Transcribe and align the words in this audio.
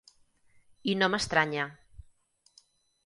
I 0.93 0.95
no 1.01 1.09
m'estranya. 1.15 1.67